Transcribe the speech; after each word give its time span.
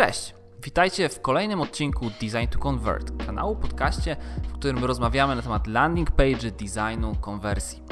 Cześć! 0.00 0.34
Witajcie 0.62 1.08
w 1.08 1.20
kolejnym 1.20 1.60
odcinku 1.60 2.10
Design 2.20 2.46
to 2.50 2.58
Convert, 2.58 3.26
kanału 3.26 3.56
podcaście, 3.56 4.16
w 4.48 4.52
którym 4.52 4.84
rozmawiamy 4.84 5.36
na 5.36 5.42
temat 5.42 5.66
landing 5.66 6.10
page, 6.10 6.50
designu, 6.50 7.14
konwersji. 7.20 7.82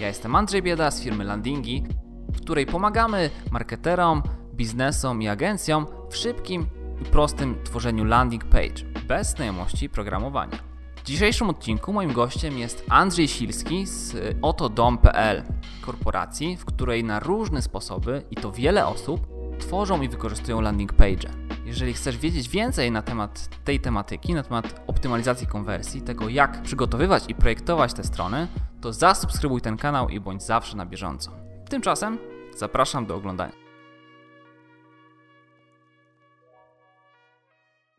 Ja 0.00 0.08
jestem 0.08 0.36
Andrzej 0.36 0.62
Bieda 0.62 0.90
z 0.90 1.02
firmy 1.02 1.24
Landingi, 1.24 1.84
w 2.28 2.40
której 2.40 2.66
pomagamy 2.66 3.30
marketerom, 3.50 4.22
biznesom 4.54 5.22
i 5.22 5.28
agencjom 5.28 5.86
w 6.10 6.16
szybkim 6.16 6.66
i 7.02 7.04
prostym 7.04 7.64
tworzeniu 7.64 8.04
landing 8.04 8.44
page 8.44 8.84
bez 9.08 9.30
znajomości 9.30 9.88
programowania. 9.88 10.58
W 10.96 11.02
dzisiejszym 11.02 11.50
odcinku 11.50 11.92
moim 11.92 12.12
gościem 12.12 12.58
jest 12.58 12.84
Andrzej 12.88 13.28
Silski 13.28 13.86
z 13.86 14.16
otodom.pl, 14.42 15.42
korporacji, 15.80 16.56
w 16.56 16.64
której 16.64 17.04
na 17.04 17.20
różne 17.20 17.62
sposoby 17.62 18.22
i 18.30 18.36
to 18.36 18.52
wiele 18.52 18.86
osób 18.86 19.34
tworzą 19.58 20.02
i 20.02 20.08
wykorzystują 20.08 20.60
landing 20.60 20.92
page. 20.92 21.43
Jeżeli 21.64 21.92
chcesz 21.92 22.18
wiedzieć 22.18 22.48
więcej 22.48 22.90
na 22.90 23.02
temat 23.02 23.48
tej 23.64 23.80
tematyki, 23.80 24.34
na 24.34 24.42
temat 24.42 24.82
optymalizacji 24.86 25.46
konwersji, 25.46 26.02
tego 26.02 26.28
jak 26.28 26.62
przygotowywać 26.62 27.24
i 27.28 27.34
projektować 27.34 27.94
te 27.94 28.04
strony, 28.04 28.48
to 28.80 28.92
zasubskrybuj 28.92 29.60
ten 29.60 29.76
kanał 29.76 30.08
i 30.08 30.20
bądź 30.20 30.42
zawsze 30.42 30.76
na 30.76 30.86
bieżąco. 30.86 31.30
Tymczasem 31.68 32.18
zapraszam 32.56 33.06
do 33.06 33.14
oglądania. 33.16 33.52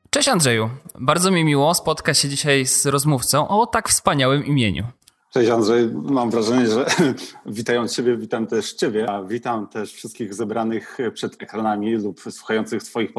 Cześć 0.09 0.27
Andrzeju, 0.27 0.69
bardzo 0.99 1.31
mi 1.31 1.43
miło 1.43 1.73
spotkać 1.73 2.17
się 2.17 2.29
dzisiaj 2.29 2.65
z 2.65 2.85
rozmówcą 2.85 3.47
o 3.47 3.67
tak 3.67 3.89
wspaniałym 3.89 4.45
imieniu. 4.45 4.87
Cześć 5.35 5.49
Andrzej, 5.49 5.89
mam 5.93 6.31
wrażenie, 6.31 6.67
że 6.67 6.85
witając 7.45 7.95
Ciebie, 7.95 8.17
witam 8.17 8.47
też 8.47 8.73
Ciebie, 8.73 9.09
a 9.09 9.23
witam 9.23 9.67
też 9.67 9.93
wszystkich 9.93 10.33
zebranych 10.33 10.97
przed 11.13 11.41
ekranami 11.43 11.95
lub 11.95 12.21
słuchających 12.29 12.83
Twoich 12.83 13.13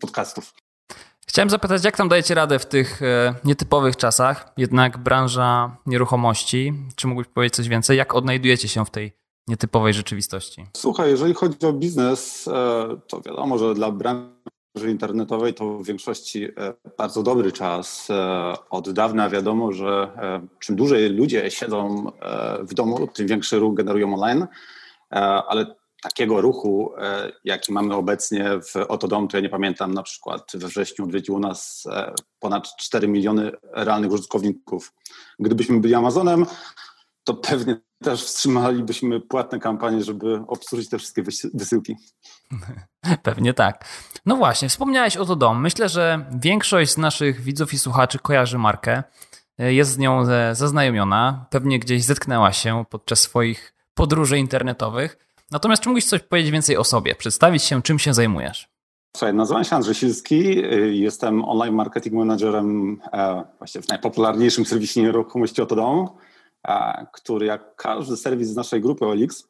podcastów. 0.00 0.54
Chciałem 1.26 1.50
zapytać, 1.50 1.84
jak 1.84 1.96
tam 1.96 2.08
dajecie 2.08 2.34
radę 2.34 2.58
w 2.58 2.66
tych 2.66 3.02
e, 3.02 3.34
nietypowych 3.44 3.96
czasach, 3.96 4.52
jednak 4.56 4.98
branża 4.98 5.76
nieruchomości, 5.86 6.72
czy 6.96 7.06
mógłbyś 7.06 7.26
powiedzieć 7.28 7.54
coś 7.54 7.68
więcej, 7.68 7.98
jak 7.98 8.14
odnajdujecie 8.14 8.68
się 8.68 8.84
w 8.84 8.90
tej 8.90 9.12
nietypowej 9.48 9.94
rzeczywistości? 9.94 10.66
Słuchaj, 10.76 11.10
jeżeli 11.10 11.34
chodzi 11.34 11.66
o 11.66 11.72
biznes, 11.72 12.48
e, 12.48 12.88
to 13.08 13.20
wiadomo, 13.20 13.58
że 13.58 13.74
dla 13.74 13.90
branży 13.90 14.38
internetowej 14.86 15.54
to 15.54 15.78
w 15.78 15.86
większości 15.86 16.44
e, 16.44 16.50
bardzo 16.98 17.22
dobry 17.22 17.52
czas. 17.52 18.08
E, 18.10 18.54
od 18.70 18.90
dawna 18.90 19.30
wiadomo, 19.30 19.72
że 19.72 20.10
e, 20.16 20.46
czym 20.58 20.76
dłużej 20.76 21.08
ludzie 21.08 21.50
siedzą 21.50 22.12
w 22.60 22.74
domu, 22.74 23.06
tym 23.06 23.26
większy 23.26 23.58
ruch 23.58 23.74
generują 23.74 24.14
online, 24.14 24.46
ale 25.48 25.74
takiego 26.02 26.40
ruchu, 26.40 26.92
jaki 27.44 27.72
mamy 27.72 27.94
obecnie 27.94 28.50
w 28.62 28.76
Otodom, 28.88 29.28
to 29.28 29.36
ja 29.36 29.42
nie 29.42 29.48
pamiętam, 29.48 29.94
na 29.94 30.02
przykład 30.02 30.52
we 30.54 30.68
wrześniu 30.68 31.04
odwiedziło 31.04 31.38
nas 31.38 31.88
ponad 32.38 32.76
4 32.76 33.08
miliony 33.08 33.52
realnych 33.72 34.12
użytkowników. 34.12 34.92
Gdybyśmy 35.38 35.80
byli 35.80 35.94
Amazonem, 35.94 36.46
to 37.24 37.34
pewnie 37.34 37.80
też 38.04 38.24
wstrzymalibyśmy 38.24 39.20
płatne 39.20 39.58
kampanie, 39.58 40.04
żeby 40.04 40.40
obsłużyć 40.46 40.88
te 40.88 40.98
wszystkie 40.98 41.22
wysyłki. 41.54 41.96
Pewnie 43.22 43.54
tak. 43.54 43.84
No 44.26 44.36
właśnie, 44.36 44.68
wspomniałeś 44.68 45.16
o 45.16 45.24
to 45.24 45.36
dom. 45.36 45.60
Myślę, 45.60 45.88
że 45.88 46.26
większość 46.40 46.92
z 46.92 46.98
naszych 46.98 47.40
widzów 47.40 47.74
i 47.74 47.78
słuchaczy 47.78 48.18
kojarzy 48.18 48.58
markę. 48.58 49.02
Jest 49.58 49.90
z 49.90 49.98
nią 49.98 50.24
zaznajomiona, 50.52 51.46
pewnie 51.50 51.78
gdzieś 51.78 52.04
zetknęła 52.04 52.52
się 52.52 52.84
podczas 52.90 53.20
swoich 53.20 53.74
podróży 53.94 54.38
internetowych. 54.38 55.18
Natomiast 55.50 55.82
czy 55.82 55.88
mógłbyś 55.88 56.04
coś 56.04 56.20
powiedzieć 56.20 56.52
więcej 56.52 56.76
o 56.76 56.84
sobie, 56.84 57.14
przedstawić 57.14 57.62
się, 57.62 57.82
czym 57.82 57.98
się 57.98 58.14
zajmujesz? 58.14 58.68
Słuchaj, 59.16 59.34
nazywam 59.34 59.64
się 59.64 59.76
Andrzej 59.76 59.94
Silski, 59.94 60.62
jestem 60.90 61.44
online 61.44 61.74
marketing 61.74 62.14
managerem 62.14 63.00
e, 63.12 63.44
właśnie 63.58 63.82
w 63.82 63.88
najpopularniejszym 63.88 64.66
serwisie 64.66 65.02
nieruchomości 65.02 65.62
Oto 65.62 65.76
Dom 65.76 66.08
który 67.12 67.46
jak 67.46 67.76
każdy 67.76 68.16
serwis 68.16 68.48
z 68.48 68.56
naszej 68.56 68.80
grupy 68.80 69.06
OLX 69.06 69.48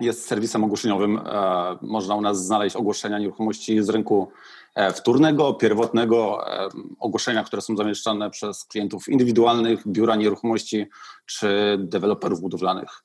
jest 0.00 0.26
serwisem 0.26 0.64
ogłoszeniowym. 0.64 1.18
E, 1.18 1.78
można 1.82 2.14
u 2.14 2.20
nas 2.20 2.46
znaleźć 2.46 2.76
ogłoszenia 2.76 3.18
nieruchomości 3.18 3.82
z 3.82 3.88
rynku 3.88 4.28
e, 4.74 4.92
wtórnego, 4.92 5.54
pierwotnego, 5.54 6.50
e, 6.52 6.68
ogłoszenia, 7.00 7.44
które 7.44 7.62
są 7.62 7.76
zamieszczane 7.76 8.30
przez 8.30 8.64
klientów 8.64 9.08
indywidualnych, 9.08 9.88
biura 9.88 10.16
nieruchomości 10.16 10.86
czy 11.26 11.76
deweloperów 11.78 12.40
budowlanych. 12.40 13.02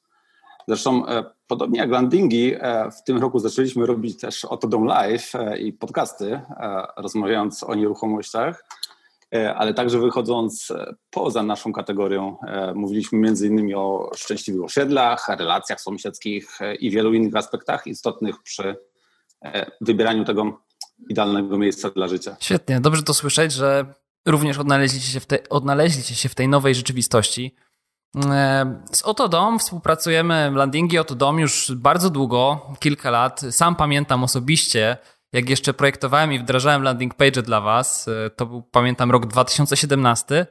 Zresztą 0.67 1.03
podobnie 1.47 1.79
jak 1.79 1.89
landingi, 1.89 2.55
w 3.00 3.03
tym 3.03 3.17
roku 3.17 3.39
zaczęliśmy 3.39 3.85
robić 3.85 4.19
też 4.19 4.45
Oto 4.45 4.67
Dom 4.67 4.85
Live 4.85 5.31
i 5.59 5.73
podcasty, 5.73 6.41
rozmawiając 6.97 7.63
o 7.63 7.75
nieruchomościach. 7.75 8.63
E, 9.35 9.55
ale 9.55 9.73
także 9.73 9.99
wychodząc 9.99 10.71
e, 10.71 10.95
poza 11.09 11.43
naszą 11.43 11.73
kategorią, 11.73 12.37
e, 12.47 12.73
mówiliśmy 12.73 13.33
innymi 13.45 13.75
o 13.75 14.11
szczęśliwych 14.15 14.63
osiedlach, 14.63 15.27
relacjach 15.29 15.81
sąsiedzkich 15.81 16.59
i 16.79 16.91
wielu 16.91 17.13
innych 17.13 17.35
aspektach 17.35 17.87
istotnych 17.87 18.43
przy 18.43 18.75
wybieraniu 19.81 20.25
tego 20.25 20.61
idealnego 21.09 21.57
miejsca 21.57 21.89
dla 21.89 22.07
życia. 22.07 22.35
Świetnie, 22.39 22.79
dobrze 22.79 23.03
to 23.03 23.13
słyszeć, 23.13 23.53
że 23.53 23.93
również 24.27 24.57
odnaleźliście 24.57 25.11
się 25.11 25.19
w, 25.19 25.25
te, 25.25 25.49
odnaleźliście 25.49 26.15
się 26.15 26.29
w 26.29 26.35
tej 26.35 26.47
nowej 26.47 26.75
rzeczywistości. 26.75 27.55
Z 28.91 29.01
Oto 29.01 29.27
Dom 29.27 29.59
współpracujemy, 29.59 30.51
landingi 30.55 30.97
Oto 30.97 31.15
Dom 31.15 31.39
już 31.39 31.71
bardzo 31.75 32.09
długo, 32.09 32.67
kilka 32.79 33.11
lat. 33.11 33.41
Sam 33.51 33.75
pamiętam 33.75 34.23
osobiście, 34.23 34.97
jak 35.33 35.49
jeszcze 35.49 35.73
projektowałem 35.73 36.33
i 36.33 36.39
wdrażałem 36.39 36.83
landing 36.83 37.15
page 37.15 37.41
dla 37.41 37.61
Was, 37.61 38.07
e, 38.07 38.29
to 38.29 38.45
był, 38.45 38.61
pamiętam, 38.61 39.11
rok 39.11 39.25
2017. 39.25 40.47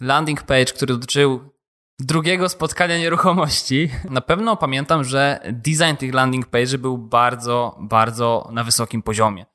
Landing 0.00 0.42
page, 0.42 0.64
który 0.64 0.94
dotyczył 0.94 1.50
drugiego 1.98 2.48
spotkania 2.48 2.98
nieruchomości. 2.98 3.90
Na 4.10 4.20
pewno 4.20 4.56
pamiętam, 4.56 5.04
że 5.04 5.40
design 5.52 5.96
tych 5.98 6.14
landing 6.14 6.46
page 6.46 6.78
był 6.78 6.98
bardzo, 6.98 7.76
bardzo 7.80 8.48
na 8.52 8.64
wysokim 8.64 9.02
poziomie. 9.02 9.46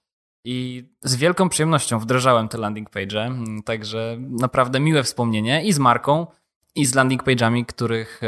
I 0.45 0.89
z 1.03 1.15
wielką 1.15 1.49
przyjemnością 1.49 1.99
wdrażałem 1.99 2.47
te 2.47 2.57
landing 2.57 2.89
page, 2.89 3.21
mm, 3.21 3.63
także 3.63 4.17
naprawdę 4.19 4.79
miłe 4.79 5.03
wspomnienie 5.03 5.63
i 5.63 5.73
z 5.73 5.79
marką, 5.79 6.27
i 6.75 6.85
z 6.85 6.95
landing 6.95 7.23
page'ami, 7.23 7.65
których 7.65 8.21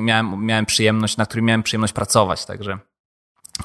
miałem, 0.00 0.46
miałem 0.46 0.66
przyjemność, 0.66 1.16
na 1.16 1.26
których 1.26 1.44
miałem 1.44 1.62
przyjemność 1.62 1.92
pracować, 1.92 2.46
także 2.46 2.78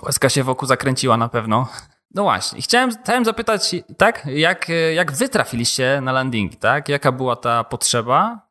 łezka 0.04 0.30
się 0.30 0.44
wokół 0.44 0.68
zakręciła 0.68 1.18
na 1.18 1.30
pewno. 1.30 1.68
No 2.16 2.24
właśnie, 2.24 2.62
chciałem, 2.62 2.92
chciałem 3.04 3.26
zapytać, 3.26 3.76
tak, 3.98 4.26
jak, 4.26 4.68
jak 4.96 5.12
wy 5.12 5.30
trafiliście 5.30 6.02
na 6.02 6.12
landingi, 6.12 6.58
tak? 6.58 6.90
Jaka 6.90 7.12
była 7.12 7.36
ta 7.36 7.64
potrzeba? 7.64 8.48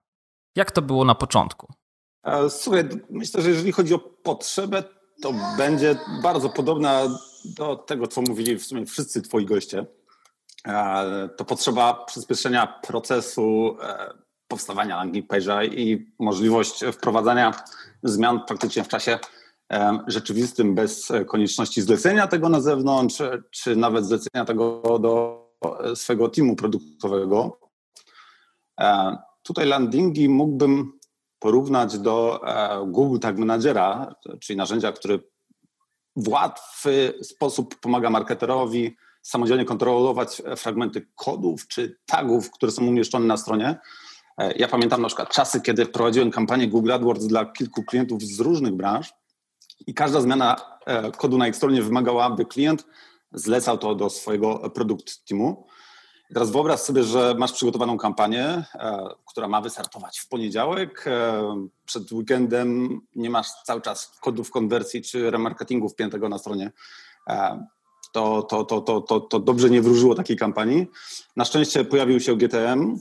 Jak 0.57 0.71
to 0.71 0.83
było 0.83 1.05
na 1.05 1.15
początku? 1.15 1.73
Słuchaj, 2.49 2.89
myślę, 3.11 3.43
że 3.43 3.49
jeżeli 3.51 3.73
chodzi 3.73 3.95
o 3.95 3.99
potrzebę, 3.99 4.83
to 5.23 5.35
będzie 5.57 5.97
bardzo 6.23 6.49
podobna 6.49 7.03
do 7.45 7.77
tego, 7.77 8.07
co 8.07 8.23
mówili 8.23 8.59
w 8.59 8.67
sumie 8.67 8.87
wszyscy 8.87 9.23
twoi 9.23 9.47
goście. 9.47 9.87
To 11.37 11.45
potrzeba 11.45 12.05
przyspieszenia 12.05 12.67
procesu 12.67 13.77
e, 13.83 14.15
powstawania 14.49 14.97
landing 14.97 15.27
page'a 15.31 15.75
i 15.75 16.13
możliwość 16.19 16.85
wprowadzania 16.93 17.65
zmian 18.03 18.45
praktycznie 18.47 18.85
w 18.85 18.89
czasie 18.89 19.19
rzeczywistym 20.07 20.75
bez 20.75 21.13
konieczności 21.27 21.83
zlecenia 21.83 22.27
tego 22.27 22.49
na 22.49 22.61
zewnątrz, 22.61 23.23
czy 23.51 23.77
nawet 23.77 24.07
zlecenia 24.07 24.45
tego 24.45 24.83
do 24.99 25.45
swego 25.95 26.29
teamu 26.29 26.57
produktowego. 26.57 27.59
Tutaj 29.43 29.67
landingi 29.67 30.29
mógłbym 30.29 30.93
porównać 31.45 31.99
do 31.99 32.41
e, 32.47 32.87
Google 32.87 33.19
Tag 33.19 33.39
Managera, 33.39 34.15
czyli 34.41 34.57
narzędzia, 34.57 34.93
które 34.93 35.19
w 36.17 36.29
łatwy 36.29 37.15
sposób 37.23 37.81
pomaga 37.81 38.11
marketerowi 38.11 38.97
samodzielnie 39.23 39.65
kontrolować 39.65 40.43
fragmenty 40.57 41.07
kodów 41.15 41.69
czy 41.69 41.99
tagów, 42.07 42.51
które 42.51 42.72
są 42.72 42.87
umieszczone 42.87 43.27
na 43.27 43.37
stronie. 43.37 43.77
E, 44.39 44.53
ja 44.53 44.69
pamiętam 44.69 45.03
na 45.03 45.09
przykład 45.09 45.34
czasy, 45.34 45.60
kiedy 45.60 45.87
prowadziłem 45.87 46.31
kampanię 46.31 46.69
Google 46.69 46.93
AdWords 46.93 47.27
dla 47.27 47.45
kilku 47.45 47.83
klientów 47.83 48.22
z 48.22 48.41
różnych 48.41 48.75
branż 48.75 49.13
i 49.86 49.94
każda 49.94 50.21
zmiana 50.21 50.56
e, 50.86 51.10
kodu 51.12 51.38
na 51.38 51.48
ich 51.48 51.56
stronie 51.56 51.82
wymagała, 51.82 52.24
aby 52.24 52.44
klient 52.44 52.86
zlecał 53.32 53.78
to 53.78 53.94
do 53.94 54.10
swojego 54.10 54.71
produkt 54.71 55.24
teamu. 55.28 55.66
Teraz 56.34 56.50
wyobraź 56.50 56.80
sobie, 56.80 57.03
że 57.03 57.34
masz 57.38 57.53
przygotowaną 57.53 57.98
kampanię, 57.98 58.44
e, 58.44 59.09
która 59.26 59.48
ma 59.48 59.60
wystartować 59.60 60.18
w 60.18 60.28
poniedziałek. 60.28 61.04
E, 61.06 61.68
przed 61.86 62.12
weekendem 62.12 63.00
nie 63.15 63.30
masz 63.30 63.48
cały 63.65 63.80
czas 63.80 64.18
kodów 64.21 64.50
konwersji 64.50 65.03
czy 65.03 65.30
remarketingu 65.30 65.88
wpiętego 65.88 66.28
na 66.28 66.38
stronie. 66.38 66.72
To, 68.12 68.42
to, 68.42 68.65
to, 68.65 68.80
to, 68.80 69.00
to, 69.00 69.21
to 69.21 69.38
dobrze 69.41 69.71
nie 69.71 69.82
wróżyło 69.82 70.15
takiej 70.15 70.36
kampanii. 70.36 70.86
Na 71.36 71.44
szczęście 71.44 71.84
pojawił 71.84 72.21
się 72.21 72.36
GTM 72.36 72.98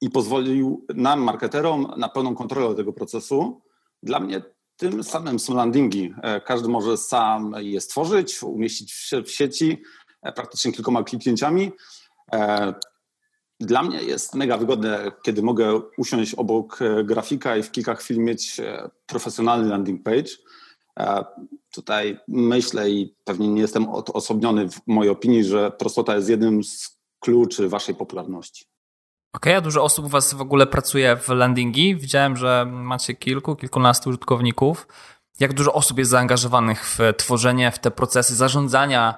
i 0.00 0.10
pozwolił 0.10 0.86
nam, 0.94 1.22
marketerom, 1.22 1.92
na 1.96 2.08
pełną 2.08 2.34
kontrolę 2.34 2.74
tego 2.74 2.92
procesu. 2.92 3.60
Dla 4.02 4.20
mnie 4.20 4.42
tym 4.78 5.04
samym 5.04 5.38
są 5.38 5.54
landingi. 5.54 6.14
E, 6.22 6.40
każdy 6.40 6.68
może 6.68 6.96
sam 6.96 7.54
je 7.58 7.80
stworzyć, 7.80 8.42
umieścić 8.42 8.92
w 9.24 9.30
sieci, 9.30 9.82
praktycznie 10.34 10.72
kilkoma 10.72 11.02
kliknięciami. 11.02 11.72
Dla 13.60 13.82
mnie 13.82 14.02
jest 14.02 14.34
mega 14.34 14.58
wygodne, 14.58 15.12
kiedy 15.22 15.42
mogę 15.42 15.80
usiąść 15.98 16.34
obok 16.34 16.78
grafika 17.04 17.56
i 17.56 17.62
w 17.62 17.70
kilka 17.70 17.94
chwil 17.94 18.18
mieć 18.18 18.60
profesjonalny 19.06 19.68
landing 19.68 20.02
page. 20.02 20.30
Tutaj 21.72 22.18
myślę 22.28 22.90
i 22.90 23.16
pewnie 23.24 23.48
nie 23.48 23.60
jestem 23.60 23.88
odosobniony 23.88 24.70
w 24.70 24.80
mojej 24.86 25.10
opinii, 25.10 25.44
że 25.44 25.70
prostota 25.70 26.16
jest 26.16 26.28
jednym 26.28 26.64
z 26.64 26.98
kluczy 27.20 27.68
waszej 27.68 27.94
popularności. 27.94 28.67
Okej, 29.38 29.52
okay, 29.52 29.58
a 29.58 29.60
dużo 29.60 29.82
osób 29.82 30.04
u 30.04 30.08
was 30.08 30.34
w 30.34 30.40
ogóle 30.40 30.66
pracuje 30.66 31.16
w 31.16 31.28
landingi. 31.28 31.96
Widziałem, 31.96 32.36
że 32.36 32.66
macie 32.70 33.14
kilku, 33.14 33.56
kilkunastu 33.56 34.10
użytkowników. 34.10 34.88
Jak 35.40 35.52
dużo 35.52 35.72
osób 35.72 35.98
jest 35.98 36.10
zaangażowanych 36.10 36.86
w 36.86 36.98
tworzenie, 37.16 37.70
w 37.70 37.78
te 37.78 37.90
procesy 37.90 38.36
zarządzania 38.36 39.14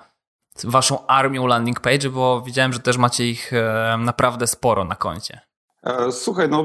waszą 0.65 1.07
armią 1.07 1.47
landing 1.47 1.81
page, 1.81 2.11
bo 2.11 2.43
widziałem, 2.43 2.73
że 2.73 2.79
też 2.79 2.97
macie 2.97 3.29
ich 3.29 3.53
e, 3.53 3.97
naprawdę 3.99 4.47
sporo 4.47 4.85
na 4.85 4.95
koncie. 4.95 5.41
E, 5.83 6.13
słuchaj, 6.13 6.49
no 6.49 6.65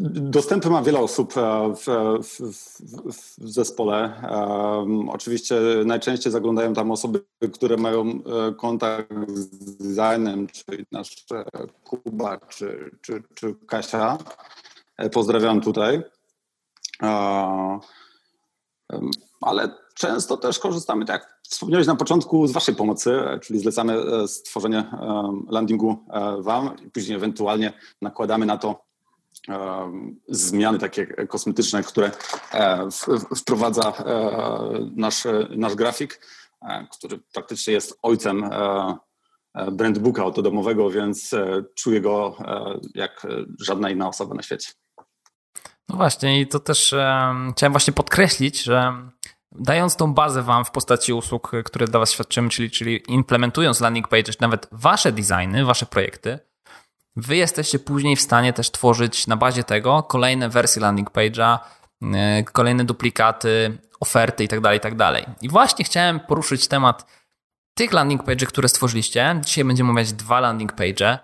Dostępy 0.00 0.70
ma 0.70 0.82
wiele 0.82 0.98
osób 0.98 1.36
e, 1.36 1.74
w, 1.74 1.86
w, 2.22 2.40
w, 3.04 3.50
zespole. 3.50 4.22
Um, 4.30 5.08
oczywiście 5.08 5.56
najczęściej 5.84 6.32
zaglądają 6.32 6.74
tam 6.74 6.90
osoby, 6.90 7.24
które 7.52 7.76
mają 7.76 8.04
e, 8.06 8.54
kontakt 8.54 9.12
z 9.34 9.76
designem, 9.76 10.46
czyli 10.46 10.84
nasz 10.92 11.26
Kuba 11.84 12.36
czy, 12.36 12.90
czy, 13.00 13.22
czy 13.34 13.54
Kasia. 13.66 14.18
Pozdrawiam 15.12 15.60
tutaj. 15.60 16.02
Um, 17.02 17.80
ale 19.40 19.74
często 19.94 20.36
też 20.36 20.58
korzystamy, 20.58 21.04
tak 21.04 21.22
jak 21.22 21.40
wspomniałeś 21.42 21.86
na 21.86 21.96
początku, 21.96 22.46
z 22.46 22.52
Waszej 22.52 22.74
pomocy, 22.74 23.18
czyli 23.42 23.58
zlecamy 23.58 24.02
stworzenie 24.28 24.84
landingu 25.48 26.04
Wam 26.38 26.76
później 26.92 27.16
ewentualnie 27.16 27.72
nakładamy 28.02 28.46
na 28.46 28.56
to 28.56 28.87
zmiany 30.28 30.78
takie 30.78 31.06
kosmetyczne, 31.06 31.82
które 31.82 32.10
e, 32.52 32.88
wprowadza 33.36 33.82
e, 33.82 34.90
nasz, 34.96 35.24
nasz 35.56 35.74
grafik, 35.74 36.20
e, 36.62 36.86
który 36.92 37.18
praktycznie 37.32 37.72
jest 37.72 37.98
ojcem 38.02 38.50
brandbooka 39.72 40.22
autodomowego, 40.22 40.90
więc 40.90 41.30
czuję 41.74 42.00
go 42.00 42.36
jak 42.94 43.26
żadna 43.60 43.90
inna 43.90 44.08
osoba 44.08 44.34
na 44.34 44.42
świecie. 44.42 44.70
No 45.88 45.96
właśnie 45.96 46.40
i 46.40 46.46
to 46.46 46.60
też 46.60 46.94
chciałem 47.52 47.72
właśnie 47.72 47.92
podkreślić, 47.92 48.62
że 48.62 48.92
dając 49.52 49.96
tą 49.96 50.14
bazę 50.14 50.42
wam 50.42 50.64
w 50.64 50.70
postaci 50.70 51.12
usług, 51.12 51.52
które 51.64 51.86
dla 51.86 52.00
was 52.00 52.12
świadczymy, 52.12 52.48
czyli, 52.48 52.70
czyli 52.70 53.02
implementując 53.08 53.80
landing 53.80 54.08
pages, 54.08 54.40
nawet 54.40 54.68
wasze 54.72 55.12
designy, 55.12 55.64
wasze 55.64 55.86
projekty, 55.86 56.38
Wy 57.18 57.36
jesteście 57.36 57.78
później 57.78 58.16
w 58.16 58.20
stanie 58.20 58.52
też 58.52 58.70
tworzyć 58.70 59.26
na 59.26 59.36
bazie 59.36 59.64
tego 59.64 60.02
kolejne 60.02 60.48
wersje 60.48 60.82
landing 60.82 61.10
page'a, 61.10 61.58
e, 62.14 62.44
kolejne 62.44 62.84
duplikaty, 62.84 63.78
oferty 64.00 64.42
itd., 64.42 64.62
tak 64.62 64.74
itd. 64.74 64.96
Tak 64.96 65.42
I 65.42 65.48
właśnie 65.48 65.84
chciałem 65.84 66.20
poruszyć 66.20 66.68
temat 66.68 67.06
tych 67.74 67.92
landing 67.92 68.22
page'y, 68.22 68.46
które 68.46 68.68
stworzyliście. 68.68 69.40
Dzisiaj 69.44 69.64
będziemy 69.64 69.90
omawiać 69.90 70.12
dwa 70.12 70.40
landing 70.40 70.72
page'e. 70.72 71.18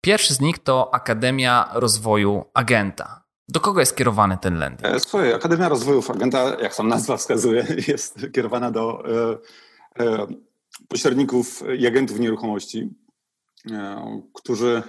Pierwszy 0.00 0.34
z 0.34 0.40
nich 0.40 0.58
to 0.58 0.94
Akademia 0.94 1.70
Rozwoju 1.72 2.44
Agenta. 2.54 3.24
Do 3.48 3.60
kogo 3.60 3.80
jest 3.80 3.96
kierowany 3.96 4.38
ten 4.38 4.58
landing? 4.58 4.94
E, 4.94 5.00
słuchaj, 5.00 5.32
Akademia 5.34 5.68
Rozwoju 5.68 6.02
Agenta, 6.08 6.60
jak 6.60 6.74
sam 6.74 6.88
nazwa 6.88 7.16
wskazuje, 7.16 7.66
jest 7.88 8.18
kierowana 8.32 8.70
do 8.70 9.02
e, 10.00 10.26
pośredników 10.88 11.62
i 11.78 11.86
agentów 11.86 12.20
nieruchomości. 12.20 12.90
E, 13.68 14.22
którzy, 14.34 14.82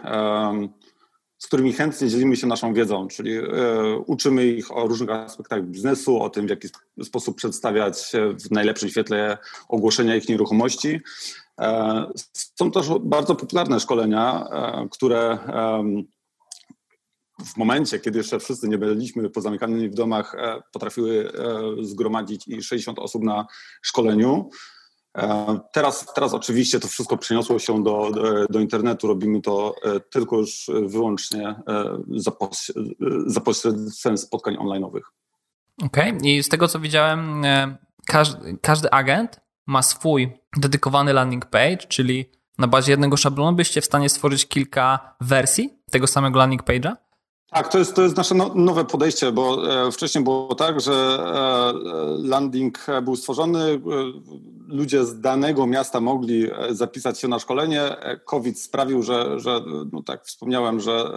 z 1.37 1.47
którymi 1.47 1.73
chętnie 1.73 2.07
dzielimy 2.07 2.35
się 2.35 2.47
naszą 2.47 2.73
wiedzą, 2.73 3.07
czyli 3.07 3.37
e, 3.37 3.43
uczymy 3.97 4.45
ich 4.45 4.77
o 4.77 4.87
różnych 4.87 5.09
aspektach 5.09 5.63
biznesu, 5.63 6.21
o 6.21 6.29
tym, 6.29 6.47
w 6.47 6.49
jaki 6.49 6.67
sposób 7.03 7.37
przedstawiać 7.37 8.11
w 8.45 8.51
najlepszym 8.51 8.89
świetle 8.89 9.37
ogłoszenia 9.69 10.15
ich 10.15 10.29
nieruchomości. 10.29 10.99
E, 11.61 12.05
są 12.57 12.71
też 12.71 12.87
bardzo 13.01 13.35
popularne 13.35 13.79
szkolenia, 13.79 14.47
które 14.91 15.37
w 17.45 17.57
momencie, 17.57 17.99
kiedy 17.99 18.17
jeszcze 18.17 18.39
wszyscy 18.39 18.67
nie 18.67 18.77
byliśmy 18.77 19.29
pozamykani 19.29 19.89
w 19.89 19.93
domach, 19.93 20.35
potrafiły 20.73 21.31
zgromadzić 21.81 22.47
i 22.47 22.63
60 22.63 22.99
osób 22.99 23.23
na 23.23 23.45
szkoleniu. 23.81 24.49
E, 25.17 25.59
teraz, 25.71 26.13
teraz 26.13 26.33
oczywiście 26.33 26.79
to 26.79 26.87
wszystko 26.87 27.17
przeniosło 27.17 27.59
się 27.59 27.83
do, 27.83 28.11
do, 28.49 28.59
internetu. 28.59 29.07
Robimy 29.07 29.41
to 29.41 29.75
e, 29.83 29.99
tylko 29.99 30.37
już 30.37 30.71
wyłącznie 30.85 31.47
e, 31.47 31.97
za, 32.15 32.31
za 33.25 33.41
pośrednictwem 33.41 34.17
spotkań 34.17 34.55
online'owych. 34.55 35.01
Okej, 35.83 36.09
okay. 36.09 36.29
i 36.29 36.43
z 36.43 36.49
tego 36.49 36.67
co 36.67 36.79
widziałem, 36.79 37.43
każdy, 38.05 38.57
każdy 38.61 38.91
agent 38.91 39.41
ma 39.65 39.81
swój 39.81 40.31
dedykowany 40.57 41.13
landing 41.13 41.45
page, 41.45 41.77
czyli 41.77 42.25
na 42.57 42.67
bazie 42.67 42.93
jednego 42.93 43.17
szablonu 43.17 43.57
byście 43.57 43.81
w 43.81 43.85
stanie 43.85 44.09
stworzyć 44.09 44.47
kilka 44.47 45.15
wersji 45.21 45.79
tego 45.91 46.07
samego 46.07 46.39
landing 46.39 46.63
page'a? 46.63 46.95
Tak, 47.53 47.71
to 47.71 47.79
jest, 47.79 47.95
to 47.95 48.01
jest 48.01 48.17
nasze 48.17 48.35
no, 48.35 48.51
nowe 48.55 48.85
podejście, 48.85 49.31
bo 49.31 49.73
e, 49.87 49.91
wcześniej 49.91 50.23
było 50.23 50.55
tak, 50.55 50.81
że 50.81 50.93
e, 50.93 51.73
landing 52.27 52.85
był 53.03 53.15
stworzony, 53.15 53.59
e, 53.59 53.79
ludzie 54.67 55.05
z 55.05 55.19
danego 55.19 55.67
miasta 55.67 56.01
mogli 56.01 56.47
zapisać 56.69 57.19
się 57.19 57.27
na 57.27 57.39
szkolenie. 57.39 57.95
COVID 58.25 58.61
sprawił, 58.61 59.03
że, 59.03 59.39
że 59.39 59.61
no 59.91 60.03
tak 60.03 60.25
wspomniałem, 60.25 60.79
że 60.79 61.11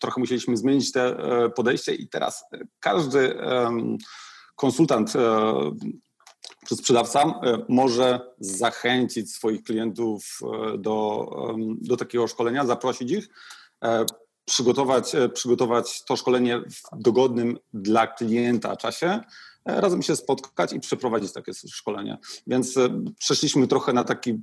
trochę 0.00 0.20
musieliśmy 0.20 0.56
zmienić 0.56 0.92
te 0.92 1.16
podejście 1.56 1.94
i 1.94 2.08
teraz 2.08 2.44
każdy 2.80 3.38
konsultant 4.56 5.12
czy 6.68 6.76
sprzedawca 6.76 7.40
może 7.68 8.20
zachęcić 8.38 9.32
swoich 9.32 9.62
klientów 9.62 10.40
do, 10.78 11.30
do 11.80 11.96
takiego 11.96 12.28
szkolenia, 12.28 12.66
zaprosić 12.66 13.10
ich 13.10 13.28
przygotować, 14.48 15.14
e, 15.14 15.28
przygotować 15.28 16.04
to 16.04 16.16
szkolenie 16.16 16.58
w 16.58 17.02
dogodnym 17.02 17.58
dla 17.74 18.06
klienta 18.06 18.76
czasie, 18.76 19.20
e, 19.64 19.80
razem 19.80 20.02
się 20.02 20.16
spotkać 20.16 20.72
i 20.72 20.80
przeprowadzić 20.80 21.32
takie 21.32 21.52
szkolenie. 21.54 22.18
Więc 22.46 22.76
e, 22.76 22.88
przeszliśmy 23.18 23.68
trochę 23.68 23.92
na 23.92 24.04
taki 24.04 24.42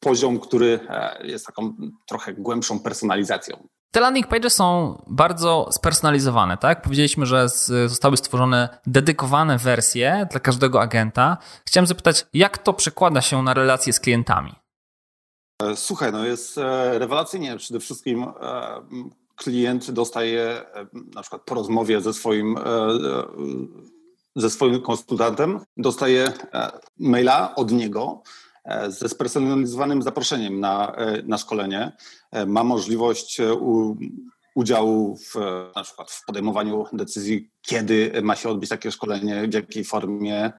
poziom, 0.00 0.40
który 0.40 0.80
jest 1.24 1.46
taką 1.46 1.74
trochę 2.08 2.34
głębszą 2.34 2.80
personalizacją. 2.80 3.68
Te 3.92 4.00
landing 4.00 4.28
page 4.28 4.50
są 4.50 4.98
bardzo 5.06 5.68
spersonalizowane, 5.72 6.56
tak? 6.56 6.82
Powiedzieliśmy, 6.82 7.26
że 7.26 7.48
zostały 7.86 8.16
stworzone 8.16 8.68
dedykowane 8.86 9.58
wersje 9.58 10.26
dla 10.30 10.40
każdego 10.40 10.80
agenta. 10.80 11.36
Chciałem 11.66 11.86
zapytać, 11.86 12.26
jak 12.32 12.58
to 12.58 12.72
przekłada 12.72 13.20
się 13.20 13.42
na 13.42 13.54
relacje 13.54 13.92
z 13.92 14.00
klientami? 14.00 14.52
Słuchaj, 15.74 16.12
no 16.12 16.26
jest 16.26 16.56
rewelacyjnie. 16.92 17.56
Przede 17.56 17.80
wszystkim 17.80 18.26
klient 19.40 19.90
dostaje 19.90 20.42
e, 20.42 20.86
na 21.14 21.20
przykład 21.22 21.42
po 21.42 21.54
rozmowie 21.54 22.00
ze 22.00 22.12
swoim, 22.12 22.56
e, 22.56 22.60
e, 22.60 23.24
ze 24.36 24.50
swoim 24.50 24.80
konsultantem, 24.80 25.60
dostaje 25.76 26.32
maila 26.98 27.54
od 27.54 27.72
niego 27.72 28.22
ze 28.88 29.08
spersonalizowanym 29.08 30.02
zaproszeniem 30.02 30.60
na, 30.60 30.96
na 31.24 31.38
szkolenie. 31.38 31.92
Ma 32.46 32.64
możliwość 32.64 33.40
u, 33.60 33.96
udziału 34.54 35.16
w, 35.16 35.34
na 35.76 35.82
przykład 35.82 36.10
w 36.10 36.24
podejmowaniu 36.24 36.84
decyzji, 36.92 37.50
kiedy 37.62 38.12
ma 38.22 38.36
się 38.36 38.48
odbyć 38.48 38.70
takie 38.70 38.92
szkolenie, 38.92 39.48
w 39.48 39.54
jakiej 39.54 39.84
formie. 39.84 40.52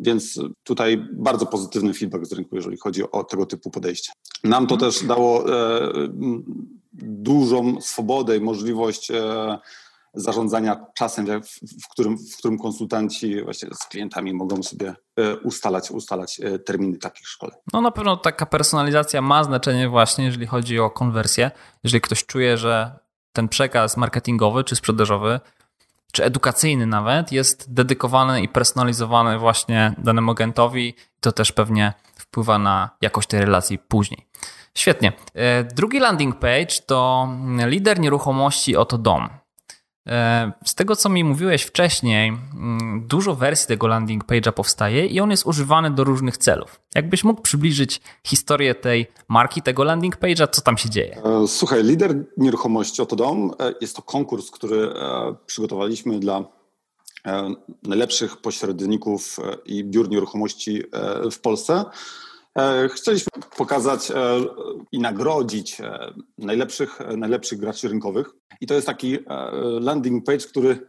Więc 0.00 0.40
tutaj 0.64 1.06
bardzo 1.12 1.46
pozytywny 1.46 1.94
feedback 1.94 2.26
z 2.26 2.32
rynku, 2.32 2.56
jeżeli 2.56 2.76
chodzi 2.76 3.10
o 3.10 3.24
tego 3.24 3.46
typu 3.46 3.70
podejście. 3.70 4.12
Nam 4.44 4.66
to 4.66 4.76
też 4.76 5.04
dało 5.04 5.44
dużą 7.02 7.80
swobodę 7.80 8.36
i 8.36 8.40
możliwość 8.40 9.10
e, 9.10 9.58
zarządzania 10.14 10.86
czasem, 10.94 11.26
w 11.82 11.88
którym, 11.90 12.18
w 12.18 12.36
którym 12.38 12.58
konsultanci 12.58 13.44
właśnie 13.44 13.68
z 13.74 13.88
klientami 13.88 14.34
mogą 14.34 14.62
sobie 14.62 14.94
e, 15.16 15.36
ustalać, 15.36 15.90
ustalać 15.90 16.40
e, 16.40 16.58
terminy 16.58 16.98
takich 16.98 17.28
szkoleń. 17.28 17.56
No 17.72 17.80
na 17.80 17.90
pewno 17.90 18.16
taka 18.16 18.46
personalizacja 18.46 19.22
ma 19.22 19.44
znaczenie 19.44 19.88
właśnie, 19.88 20.24
jeżeli 20.24 20.46
chodzi 20.46 20.80
o 20.80 20.90
konwersję. 20.90 21.50
Jeżeli 21.84 22.00
ktoś 22.00 22.26
czuje, 22.26 22.56
że 22.56 22.98
ten 23.32 23.48
przekaz 23.48 23.96
marketingowy 23.96 24.64
czy 24.64 24.76
sprzedażowy, 24.76 25.40
czy 26.12 26.24
edukacyjny 26.24 26.86
nawet, 26.86 27.32
jest 27.32 27.72
dedykowany 27.72 28.42
i 28.42 28.48
personalizowany 28.48 29.38
właśnie 29.38 29.94
danemu 29.98 30.30
agentowi, 30.30 30.94
to 31.20 31.32
też 31.32 31.52
pewnie 31.52 31.92
wpływa 32.14 32.58
na 32.58 32.90
jakość 33.00 33.28
tej 33.28 33.40
relacji 33.40 33.78
później. 33.78 34.29
Świetnie. 34.74 35.12
E, 35.34 35.64
drugi 35.64 35.98
landing 35.98 36.38
page 36.38 36.82
to 36.86 37.28
lider 37.66 38.00
nieruchomości 38.00 38.76
Oto 38.76 38.98
Dom. 38.98 39.28
E, 40.08 40.52
z 40.64 40.74
tego, 40.74 40.96
co 40.96 41.08
mi 41.08 41.24
mówiłeś 41.24 41.62
wcześniej, 41.62 42.28
mm, 42.28 43.06
dużo 43.06 43.34
wersji 43.34 43.68
tego 43.68 43.86
landing 43.86 44.24
page'a 44.24 44.52
powstaje 44.52 45.06
i 45.06 45.20
on 45.20 45.30
jest 45.30 45.46
używany 45.46 45.90
do 45.90 46.04
różnych 46.04 46.36
celów. 46.36 46.80
Jakbyś 46.94 47.24
mógł 47.24 47.42
przybliżyć 47.42 48.00
historię 48.26 48.74
tej 48.74 49.06
marki, 49.28 49.62
tego 49.62 49.84
landing 49.84 50.16
page'a, 50.16 50.48
co 50.50 50.62
tam 50.62 50.78
się 50.78 50.90
dzieje? 50.90 51.22
E, 51.24 51.48
słuchaj, 51.48 51.84
lider 51.84 52.24
nieruchomości 52.36 53.02
Oto 53.02 53.16
Dom 53.16 53.50
jest 53.80 53.96
to 53.96 54.02
konkurs, 54.02 54.50
który 54.50 54.88
przygotowaliśmy 55.46 56.20
dla 56.20 56.44
najlepszych 57.82 58.36
pośredników 58.36 59.36
i 59.66 59.84
biur 59.84 60.08
nieruchomości 60.08 60.82
w 61.32 61.40
Polsce. 61.40 61.84
Chcieliśmy 62.94 63.30
pokazać 63.56 64.12
i 64.92 64.98
nagrodzić 64.98 65.78
najlepszych, 66.38 66.98
najlepszych 67.16 67.58
graczy 67.58 67.88
rynkowych. 67.88 68.30
I 68.60 68.66
to 68.66 68.74
jest 68.74 68.86
taki 68.86 69.14
e, 69.14 69.24
landing 69.80 70.24
page, 70.24 70.38
który 70.38 70.86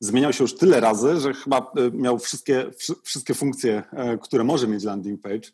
zmieniał 0.00 0.32
się 0.32 0.44
już 0.44 0.56
tyle 0.56 0.80
razy, 0.80 1.20
że 1.20 1.34
chyba 1.34 1.58
e, 1.58 1.90
miał 1.90 2.18
wszystkie, 2.18 2.70
wszystkie 3.02 3.34
funkcje, 3.34 3.82
e, 3.92 4.18
które 4.18 4.44
może 4.44 4.68
mieć 4.68 4.84
landing 4.84 5.20
page. 5.22 5.50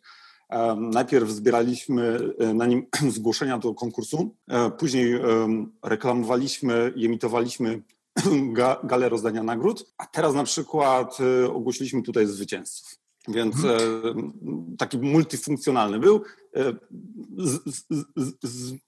Najpierw 0.76 1.30
zbieraliśmy 1.30 2.18
na 2.54 2.66
nim 2.66 2.86
zgłoszenia 3.16 3.58
do 3.58 3.74
konkursu, 3.74 4.34
później 4.78 5.20
reklamowaliśmy 5.82 6.92
i 6.96 7.06
emitowaliśmy 7.06 7.82
galę 8.84 9.08
rozdania 9.08 9.42
nagród, 9.42 9.94
a 9.98 10.06
teraz 10.06 10.34
na 10.34 10.44
przykład 10.44 11.18
ogłosiliśmy 11.52 12.02
tutaj 12.02 12.26
zwycięzców. 12.26 13.01
Więc 13.28 13.56
mhm. 13.64 14.32
taki 14.78 14.98
multifunkcjonalny 14.98 15.98
był, 15.98 16.22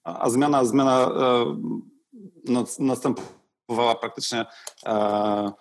a 0.03 0.29
zmiana, 0.29 0.65
zmiana 0.65 1.09
no, 2.45 2.65
następowała 2.79 3.95
praktycznie 4.01 4.45
e, 4.85 5.51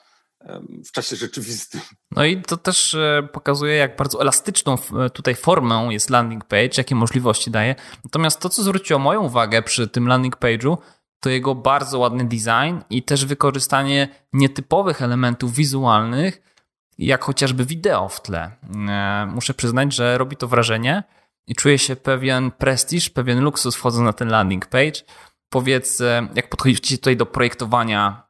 w 0.86 0.92
czasie 0.92 1.16
rzeczywistym. 1.16 1.80
No 2.10 2.24
i 2.24 2.42
to 2.42 2.56
też 2.56 2.94
e, 2.94 3.28
pokazuje, 3.32 3.74
jak 3.74 3.96
bardzo 3.96 4.20
elastyczną 4.20 4.76
tutaj 5.12 5.34
formą 5.34 5.90
jest 5.90 6.10
landing 6.10 6.44
page, 6.44 6.70
jakie 6.78 6.94
możliwości 6.94 7.50
daje. 7.50 7.74
Natomiast 8.04 8.40
to, 8.40 8.48
co 8.48 8.62
zwróciło 8.62 8.98
moją 8.98 9.24
uwagę 9.24 9.62
przy 9.62 9.88
tym 9.88 10.08
landing 10.08 10.36
page'u, 10.36 10.76
to 11.20 11.30
jego 11.30 11.54
bardzo 11.54 11.98
ładny 11.98 12.24
design 12.24 12.78
i 12.90 13.02
też 13.02 13.24
wykorzystanie 13.24 14.08
nietypowych 14.32 15.02
elementów 15.02 15.54
wizualnych, 15.54 16.53
jak 16.98 17.24
chociażby 17.24 17.64
wideo 17.64 18.08
w 18.08 18.22
tle. 18.22 18.50
E, 18.88 19.26
muszę 19.34 19.54
przyznać, 19.54 19.94
że 19.94 20.18
robi 20.18 20.36
to 20.36 20.48
wrażenie 20.48 21.02
i 21.46 21.54
czuję 21.54 21.78
się 21.78 21.96
pewien 21.96 22.50
prestiż, 22.50 23.10
pewien 23.10 23.40
luksus 23.40 23.76
wchodząc 23.76 24.04
na 24.04 24.12
ten 24.12 24.28
landing 24.28 24.66
page 24.66 25.00
powiedz, 25.48 26.00
e, 26.00 26.28
jak 26.34 26.50
podchodzicie 26.50 26.98
tutaj 26.98 27.16
do 27.16 27.26
projektowania 27.26 28.22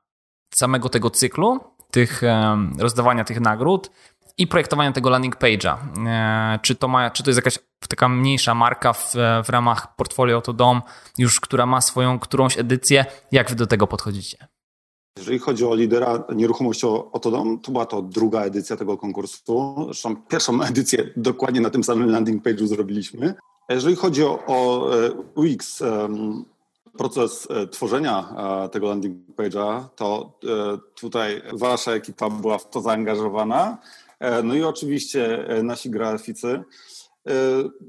samego 0.55 0.89
tego 0.89 1.11
cyklu, 1.11 1.61
tych, 1.91 2.25
e, 2.25 2.59
rozdawania 2.79 3.25
tych 3.25 3.41
nagród 3.41 3.91
i 4.39 4.47
projektowania 4.47 4.93
tego 4.93 5.11
landing 5.11 5.37
page'a. 5.37 5.77
Czy 6.63 6.75
to, 6.75 6.89
ma, 6.89 7.11
czy 7.11 7.23
to 7.23 7.31
jest 7.31 7.39
jakaś 7.39 7.59
taka 7.89 8.09
mniejsza 8.09 8.55
marka 8.55 8.93
w, 8.93 9.15
w 9.45 9.49
ramach 9.49 9.97
portfolio 9.97 10.41
to 10.41 10.53
dom, 10.53 10.83
już 11.19 11.41
która 11.41 11.67
ma 11.67 11.81
swoją 11.81 12.19
którąś 12.19 12.59
edycję? 12.59 13.05
Jak 13.33 13.51
wy 13.51 13.57
do 13.57 13.67
tego 13.67 13.87
podchodzicie? 13.87 14.49
Jeżeli 15.19 15.39
chodzi 15.39 15.65
o 15.65 15.75
lidera 15.75 16.25
nieruchomości 16.35 16.87
Otodom, 17.13 17.59
to 17.61 17.73
była 17.73 17.87
to 17.87 18.03
druga 18.03 18.41
edycja 18.41 18.77
tego 18.77 18.97
konkursu. 18.97 19.75
Zresztą 19.85 20.17
pierwszą 20.17 20.63
edycję 20.71 21.11
dokładnie 21.17 21.61
na 21.61 21.71
tym 21.71 21.85
samym 21.85 22.11
landing 22.11 22.45
page'u 22.45 22.67
zrobiliśmy. 22.67 23.35
Jeżeli 23.69 23.97
chodzi 23.97 24.23
o, 24.23 24.45
o 24.47 24.91
UX, 25.35 25.83
proces 26.99 27.49
e, 27.51 27.67
tworzenia 27.67 28.35
e, 28.65 28.69
tego 28.69 28.89
landing 28.89 29.17
page'a, 29.37 29.85
to 29.97 30.33
e, 30.45 30.79
tutaj 30.95 31.43
wasza 31.53 31.93
ekipa 31.93 32.31
była 32.31 32.59
w 32.59 32.71
to 32.71 32.81
zaangażowana. 32.81 33.79
No 34.45 34.55
i 34.55 34.63
oczywiście 34.63 35.49
nasi 35.63 35.91
graficy. 35.91 36.63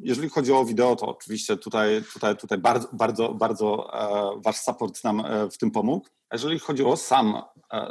Jeżeli 0.01 0.29
chodzi 0.29 0.53
o 0.53 0.65
wideo, 0.65 0.95
to 0.95 1.05
oczywiście 1.05 1.57
tutaj, 1.57 2.03
tutaj, 2.13 2.37
tutaj 2.37 2.57
bardzo, 2.57 2.87
bardzo, 2.93 3.33
bardzo 3.33 3.91
wasz 4.37 4.57
support 4.57 5.03
nam 5.03 5.23
w 5.51 5.57
tym 5.57 5.71
pomógł. 5.71 6.07
Jeżeli 6.33 6.59
chodzi 6.59 6.83
o 6.83 6.97
sam, 6.97 7.41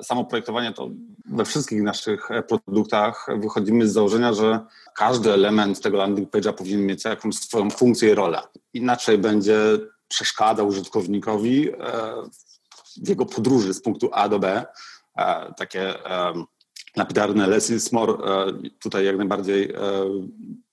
samo 0.02 0.24
projektowanie, 0.24 0.72
to 0.72 0.90
we 1.24 1.44
wszystkich 1.44 1.82
naszych 1.82 2.28
produktach 2.48 3.26
wychodzimy 3.38 3.88
z 3.88 3.92
założenia, 3.92 4.32
że 4.32 4.60
każdy 4.96 5.32
element 5.32 5.80
tego 5.80 5.96
landing 5.96 6.30
page'a 6.30 6.52
powinien 6.52 6.86
mieć 6.86 7.04
jakąś 7.04 7.34
swoją 7.34 7.70
funkcję 7.70 8.10
i 8.10 8.14
rolę. 8.14 8.42
Inaczej 8.74 9.18
będzie 9.18 9.58
przeszkadza 10.08 10.62
użytkownikowi 10.62 11.70
e, 11.70 11.74
w 13.04 13.08
jego 13.08 13.26
podróży 13.26 13.74
z 13.74 13.82
punktu 13.82 14.10
A 14.12 14.28
do 14.28 14.38
B. 14.38 14.66
E, 15.18 15.54
takie 15.56 15.94
lapidarne 16.96 17.46
less 17.46 17.70
is 17.70 17.92
more 17.92 18.12
tutaj 18.78 19.04
jak 19.04 19.16
najbardziej 19.16 19.72
e, 19.72 19.78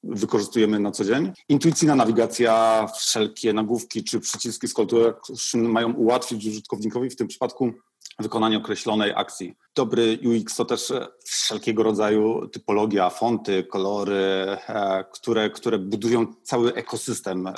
wykorzystujemy 0.04 0.80
na 0.80 0.92
co 0.92 1.06
dzień. 1.06 1.32
Intuicyjna 1.50 1.96
nawigacja, 1.96 2.88
wszelkie 2.98 3.54
nagłówki 3.54 4.04
czy 4.04 4.20
przyciski 4.20 4.68
z 4.68 5.54
mają 5.54 5.94
ułatwić 5.94 6.46
użytkownikowi 6.46 7.10
w 7.10 7.16
tym 7.16 7.28
przypadku 7.28 7.74
wykonanie 8.20 8.58
określonej 8.58 9.14
akcji. 9.16 9.56
Dobry 9.76 10.20
UX 10.26 10.56
to 10.56 10.66
też 10.66 10.94
wszelkiego 11.24 11.84
rodzaju 11.84 12.48
typologia, 12.48 13.10
fonty, 13.10 13.64
kolory, 13.64 14.58
które, 15.14 15.50
które 15.50 15.80
budują 15.80 16.26
cały 16.44 16.74
ekosystem 16.74 17.50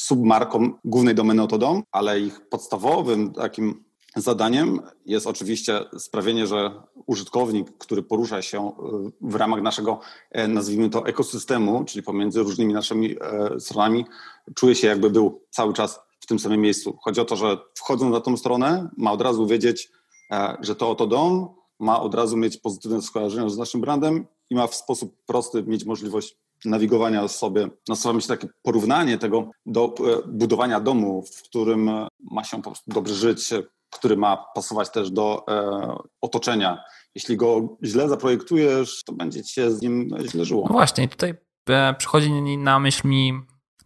submarką 0.00 0.72
głównej 0.84 1.14
domeny 1.14 1.42
Otodom, 1.42 1.82
ale 1.92 2.20
ich 2.20 2.48
podstawowym 2.48 3.32
takim 3.32 3.84
zadaniem 4.16 4.80
jest 5.06 5.26
oczywiście 5.26 5.80
sprawienie, 5.98 6.46
że 6.46 6.70
użytkownik, 7.06 7.78
który 7.78 8.02
porusza 8.02 8.42
się 8.42 8.68
e, 8.68 8.72
w 9.20 9.34
ramach 9.34 9.62
naszego, 9.62 10.00
e, 10.30 10.48
nazwijmy 10.48 10.90
to, 10.90 11.06
ekosystemu, 11.06 11.84
czyli 11.84 12.02
pomiędzy 12.02 12.42
różnymi 12.42 12.72
naszymi 12.72 13.16
e, 13.20 13.60
stronami, 13.60 14.04
czuje 14.54 14.74
się 14.74 14.86
jakby 14.86 15.10
był 15.10 15.40
cały 15.50 15.72
czas 15.72 16.00
w 16.20 16.26
tym 16.26 16.38
samym 16.38 16.60
miejscu. 16.60 16.98
Chodzi 17.02 17.20
o 17.20 17.24
to, 17.24 17.36
że 17.36 17.58
wchodząc 17.74 18.12
na 18.12 18.20
tą 18.20 18.36
stronę, 18.36 18.88
ma 18.96 19.12
od 19.12 19.20
razu 19.20 19.46
wiedzieć, 19.46 19.90
że 20.60 20.76
to 20.76 20.90
oto 20.90 21.06
dom, 21.06 21.48
ma 21.80 22.00
od 22.00 22.14
razu 22.14 22.36
mieć 22.36 22.56
pozytywne 22.56 23.02
skojarzenia 23.02 23.48
z 23.48 23.58
naszym 23.58 23.80
brandem 23.80 24.26
i 24.50 24.54
ma 24.54 24.66
w 24.66 24.74
sposób 24.74 25.16
prosty 25.26 25.62
mieć 25.62 25.84
możliwość 25.84 26.36
nawigowania 26.64 27.28
sobie. 27.28 27.68
Nasuwa 27.88 28.14
mi 28.14 28.22
się 28.22 28.28
takie 28.28 28.48
porównanie 28.62 29.18
tego 29.18 29.50
do 29.66 29.94
budowania 30.26 30.80
domu, 30.80 31.22
w 31.22 31.42
którym 31.42 31.90
ma 32.30 32.44
się 32.44 32.56
po 32.56 32.70
prostu 32.70 32.90
dobrze 32.90 33.14
żyć, 33.14 33.50
który 33.94 34.16
ma 34.16 34.44
pasować 34.54 34.90
też 34.90 35.10
do 35.10 35.44
e, 35.48 35.96
otoczenia. 36.20 36.84
Jeśli 37.14 37.36
go 37.36 37.76
źle 37.84 38.08
zaprojektujesz, 38.08 39.04
to 39.04 39.12
będzie 39.12 39.42
ci 39.42 39.54
się 39.54 39.70
z 39.70 39.82
nim 39.82 40.08
źle 40.28 40.44
żyło. 40.44 40.66
No 40.68 40.72
właśnie, 40.72 41.08
tutaj 41.08 41.34
e, 41.68 41.94
przychodzi 41.94 42.32
na 42.58 42.78
myśl 42.78 43.08
mi 43.08 43.32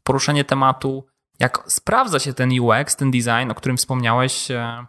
poruszenie 0.02 0.44
tematu, 0.44 1.06
jak 1.40 1.64
sprawdza 1.66 2.18
się 2.18 2.34
ten 2.34 2.60
UX, 2.60 2.96
ten 2.96 3.10
design, 3.10 3.50
o 3.50 3.54
którym 3.54 3.76
wspomniałeś, 3.76 4.50
e, 4.50 4.86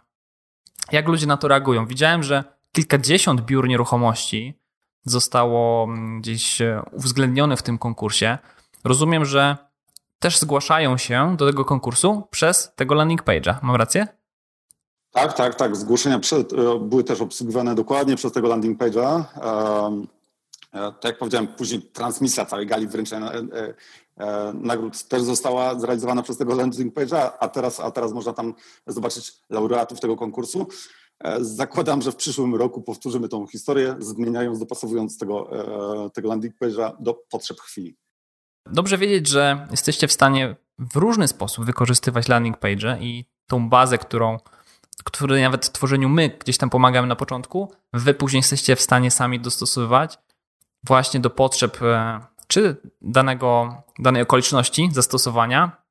jak 0.92 1.08
ludzie 1.08 1.26
na 1.26 1.36
to 1.36 1.48
reagują. 1.48 1.86
Widziałem, 1.86 2.22
że 2.22 2.44
kilkadziesiąt 2.72 3.40
biur 3.40 3.68
nieruchomości 3.68 4.60
zostało 5.04 5.84
mm, 5.84 6.20
gdzieś 6.20 6.60
e, 6.60 6.82
uwzględnione 6.92 7.56
w 7.56 7.62
tym 7.62 7.78
konkursie. 7.78 8.38
Rozumiem, 8.84 9.24
że 9.24 9.56
też 10.18 10.38
zgłaszają 10.38 10.96
się 10.96 11.36
do 11.36 11.46
tego 11.46 11.64
konkursu 11.64 12.22
przez 12.30 12.74
tego 12.74 12.94
landing 12.94 13.24
page'a. 13.24 13.54
Mam 13.62 13.76
rację? 13.76 14.06
Tak, 15.10 15.32
tak, 15.32 15.54
tak. 15.54 15.76
Zgłoszenia 15.76 16.18
przed, 16.18 16.52
e, 16.52 16.56
były 16.78 17.04
też 17.04 17.20
obsługiwane 17.20 17.74
dokładnie 17.74 18.16
przez 18.16 18.32
tego 18.32 18.48
landing 18.48 18.80
page'a. 18.80 19.24
E, 20.72 20.92
tak 20.92 21.04
jak 21.04 21.18
powiedziałem, 21.18 21.46
później 21.46 21.82
transmisja 21.82 22.46
całej 22.46 22.66
gali 22.66 22.86
wręczenia 22.86 23.32
nagród 24.54 25.08
też 25.08 25.22
została 25.22 25.80
zrealizowana 25.80 26.22
przez 26.22 26.36
tego 26.36 26.54
landing 26.54 26.94
page'a, 26.94 27.30
a 27.40 27.48
teraz, 27.48 27.80
a 27.80 27.90
teraz 27.90 28.12
można 28.12 28.32
tam 28.32 28.54
zobaczyć 28.86 29.32
laureatów 29.50 30.00
tego 30.00 30.16
konkursu. 30.16 30.66
E, 31.24 31.44
zakładam, 31.44 32.02
że 32.02 32.12
w 32.12 32.16
przyszłym 32.16 32.54
roku 32.54 32.82
powtórzymy 32.82 33.28
tą 33.28 33.46
historię, 33.46 33.96
zmieniając, 33.98 34.58
dopasowując 34.58 35.18
tego, 35.18 35.50
e, 36.06 36.10
tego 36.10 36.28
landing 36.28 36.54
page'a 36.62 36.92
do 37.00 37.14
potrzeb 37.30 37.60
chwili. 37.60 37.96
Dobrze 38.66 38.98
wiedzieć, 38.98 39.28
że 39.28 39.66
jesteście 39.70 40.08
w 40.08 40.12
stanie 40.12 40.56
w 40.78 40.96
różny 40.96 41.28
sposób 41.28 41.64
wykorzystywać 41.64 42.28
landing 42.28 42.58
page 42.58 42.98
i 43.00 43.24
tą 43.46 43.68
bazę, 43.68 43.98
którą, 43.98 44.38
której 45.02 45.42
nawet 45.42 45.66
w 45.66 45.72
tworzeniu 45.72 46.08
my 46.08 46.28
gdzieś 46.28 46.58
tam 46.58 46.70
pomagamy 46.70 47.08
na 47.08 47.16
początku, 47.16 47.72
wy 47.92 48.14
później 48.14 48.38
jesteście 48.38 48.76
w 48.76 48.80
stanie 48.80 49.10
sami 49.10 49.40
dostosowywać 49.40 50.18
właśnie 50.84 51.20
do 51.20 51.30
potrzeb 51.30 51.82
e, 51.82 52.20
czy 52.46 52.76
danego, 53.02 53.82
danej 53.98 54.22
okoliczności 54.22 54.88
zastosowania, 54.92 55.82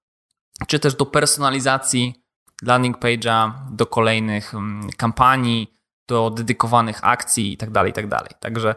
czy 0.68 0.80
też 0.80 0.96
do 0.96 1.06
personalizacji 1.06 2.24
landing 2.64 2.98
page'a 2.98 3.52
do 3.72 3.86
kolejnych 3.86 4.54
mm, 4.54 4.90
kampanii, 4.98 5.74
do 6.08 6.30
dedykowanych 6.30 7.00
akcji 7.02 7.52
itd., 7.52 7.74
tak 7.74 7.88
itd. 7.88 8.18
Tak 8.18 8.40
Także 8.40 8.76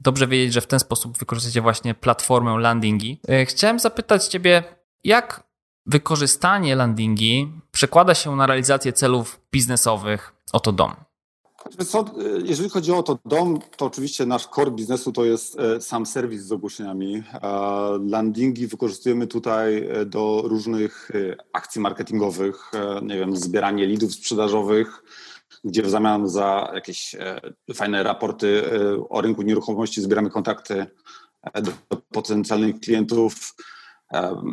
dobrze 0.00 0.26
wiedzieć, 0.26 0.52
że 0.52 0.60
w 0.60 0.66
ten 0.66 0.80
sposób 0.80 1.18
wykorzystacie 1.18 1.60
właśnie 1.60 1.94
platformę 1.94 2.58
landingi. 2.58 3.20
E, 3.28 3.46
chciałem 3.46 3.78
zapytać 3.78 4.26
Ciebie, 4.26 4.62
jak 5.04 5.46
wykorzystanie 5.86 6.76
landingi 6.76 7.52
przekłada 7.72 8.14
się 8.14 8.36
na 8.36 8.46
realizację 8.46 8.92
celów 8.92 9.40
biznesowych 9.52 10.32
Oto 10.52 10.72
Dom? 10.72 10.94
Co, 11.86 12.04
jeżeli 12.44 12.70
chodzi 12.70 12.92
o 12.92 13.02
to 13.02 13.18
dom, 13.24 13.58
to 13.76 13.86
oczywiście 13.86 14.26
nasz 14.26 14.46
core 14.46 14.70
biznesu 14.70 15.12
to 15.12 15.24
jest 15.24 15.60
e, 15.60 15.80
sam 15.80 16.06
serwis 16.06 16.42
z 16.42 16.52
ogłoszeniami. 16.52 17.22
Landingi 18.06 18.66
wykorzystujemy 18.66 19.26
tutaj 19.26 19.88
e, 19.88 20.04
do 20.06 20.42
różnych 20.44 21.10
e, 21.10 21.36
akcji 21.52 21.80
marketingowych, 21.80 22.72
nie 23.02 23.18
wiem, 23.18 23.36
zbieranie 23.36 23.86
lidów 23.86 24.12
sprzedażowych, 24.12 25.02
gdzie 25.64 25.82
w 25.82 25.90
zamian 25.90 26.28
za 26.28 26.70
jakieś 26.74 27.16
fajne 27.74 28.02
raporty 28.02 28.62
o 29.08 29.20
rynku 29.20 29.42
nieruchomości 29.42 30.02
zbieramy 30.02 30.30
kontakty 30.30 30.86
do 31.62 31.72
potencjalnych 32.12 32.80
klientów. 32.80 33.54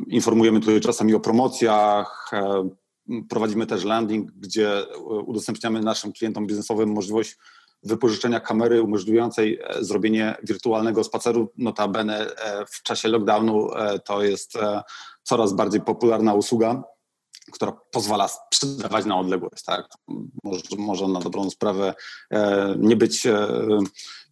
Informujemy 0.08 0.60
tutaj 0.60 0.82
czasami 0.82 1.16
o 1.16 1.20
promocjach, 1.20 2.32
Prowadzimy 3.30 3.66
też 3.66 3.84
landing, 3.84 4.32
gdzie 4.32 4.78
e, 4.78 4.98
udostępniamy 5.04 5.82
naszym 5.82 6.14
klientom 6.14 6.48
biznesowym 6.48 6.90
możliwość 6.90 7.38
wypożyczenia 7.84 8.40
kamery 8.40 8.82
umożliwiającej 8.82 9.60
e, 9.64 9.84
zrobienie 9.84 10.36
wirtualnego 10.44 11.04
spaceru. 11.04 11.52
Notabene 11.58 12.36
e, 12.36 12.66
w 12.66 12.84
czasie 12.84 13.08
lockdownu 13.08 13.70
to 14.06 14.24
jest 14.24 14.54
coraz 15.24 15.54
bardziej 15.54 15.82
popularna 15.82 16.34
usługa, 16.34 16.84
która 17.52 17.72
pozwala 17.92 18.28
sprzedawać 18.28 19.06
na 19.06 19.20
odległość. 19.20 19.64
Tak? 19.64 19.88
Może, 20.44 20.62
może 20.78 21.08
na 21.08 21.20
dobrą 21.20 21.50
sprawę 21.50 21.94
nie 22.78 22.96
być 22.96 23.28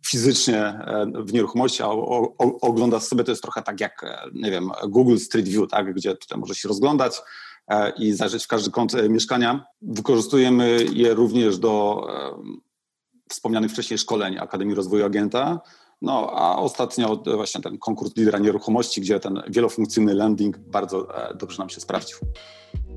fizycznie 0.05 0.79
w 1.15 1.33
nieruchomości, 1.33 1.83
a 1.83 1.87
ogląda 2.61 2.99
sobie 2.99 3.23
to 3.23 3.31
jest 3.31 3.41
trochę 3.41 3.61
tak 3.61 3.79
jak, 3.79 4.05
nie 4.33 4.51
wiem, 4.51 4.71
Google 4.87 5.17
Street 5.17 5.47
View, 5.47 5.69
tak? 5.69 5.93
gdzie 5.93 6.15
tutaj 6.15 6.39
może 6.39 6.55
się 6.55 6.67
rozglądać, 6.67 7.21
E, 7.71 7.89
i 7.97 8.13
zajrzeć 8.13 8.43
w 8.43 8.47
każdy 8.47 8.71
kąt 8.71 8.95
e, 8.95 9.09
mieszkania. 9.09 9.65
Wykorzystujemy 9.81 10.85
je 10.93 11.13
również 11.13 11.57
do 11.57 12.05
e, 12.09 12.43
wspomnianych 13.29 13.71
wcześniej 13.71 13.97
szkoleń 13.97 14.37
Akademii 14.37 14.75
Rozwoju 14.75 15.05
Agenta. 15.05 15.59
No 16.01 16.31
a 16.35 16.57
ostatnio 16.57 17.23
właśnie 17.35 17.61
ten 17.61 17.77
konkurs 17.77 18.15
lidera 18.17 18.39
nieruchomości, 18.39 19.01
gdzie 19.01 19.19
ten 19.19 19.41
wielofunkcyjny 19.49 20.13
landing 20.13 20.57
bardzo 20.57 21.07
dobrze 21.35 21.57
nam 21.57 21.69
się 21.69 21.81
sprawdził. 21.81 22.17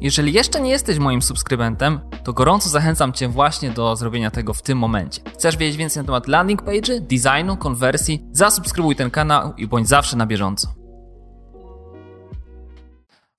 Jeżeli 0.00 0.32
jeszcze 0.32 0.61
nie 0.61 0.70
jesteś 0.70 0.99
moim 0.99 1.23
subskrybentem, 1.23 2.00
to 2.25 2.32
gorąco 2.32 2.68
zachęcam 2.68 3.12
Cię 3.12 3.28
właśnie 3.28 3.70
do 3.70 3.96
zrobienia 3.96 4.30
tego 4.30 4.54
w 4.54 4.62
tym 4.62 4.78
momencie. 4.78 5.20
Chcesz 5.34 5.56
wiedzieć 5.56 5.76
więcej 5.76 6.02
na 6.02 6.06
temat 6.06 6.28
landing 6.28 6.62
page, 6.62 7.00
designu, 7.00 7.56
konwersji? 7.56 8.25
Zasubskrybuj 8.32 8.96
ten 8.96 9.11
kanał 9.11 9.52
i 9.56 9.66
bądź 9.66 9.88
zawsze 9.88 10.16
na 10.16 10.26
bieżąco. 10.26 10.68